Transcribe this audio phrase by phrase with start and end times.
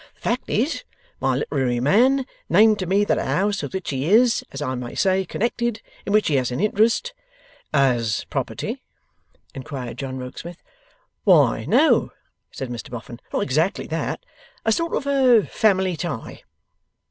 [0.15, 0.83] The fact is,
[1.19, 4.73] my literary man named to me that a house with which he is, as I
[4.73, 7.13] may say, connected in which he has an interest'
[7.71, 8.81] 'As property?'
[9.53, 10.63] inquired John Rokesmith.
[11.23, 12.13] 'Why no,'
[12.49, 14.25] said Mr Boffin, 'not exactly that;
[14.65, 16.41] a sort of a family tie.